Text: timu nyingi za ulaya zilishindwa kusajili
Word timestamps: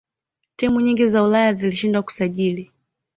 timu 0.55 0.81
nyingi 0.81 1.07
za 1.07 1.23
ulaya 1.23 1.53
zilishindwa 1.53 2.03
kusajili 2.03 2.71